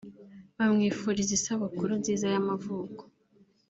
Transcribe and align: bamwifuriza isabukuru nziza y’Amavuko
bamwifuriza 0.57 1.31
isabukuru 1.39 1.91
nziza 2.01 2.25
y’Amavuko 2.33 3.01